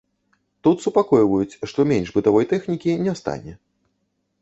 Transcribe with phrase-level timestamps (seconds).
[0.67, 3.53] Тут супакойваюць, што менш бытавой тэхнікі не стане.